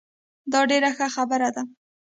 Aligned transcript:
دا 0.51 0.59
ډیره 0.69 0.89
ښه 0.97 1.07
خبره 1.15 1.49
ده 1.55 1.63